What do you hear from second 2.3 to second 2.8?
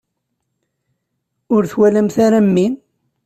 memmi?